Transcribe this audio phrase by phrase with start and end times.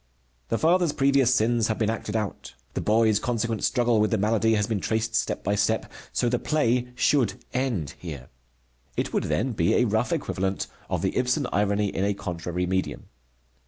[0.49, 2.55] The father's previous sins have been acted out.
[2.73, 6.39] The boy's consequent struggle with the malady has been traced step by step, so the
[6.39, 8.29] play should end here.
[8.97, 13.09] It would then be a rough equivalent of the Ibsen irony in a contrary medium.